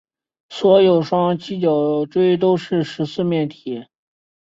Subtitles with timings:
[0.49, 3.85] 所有双七角锥都是十四面体。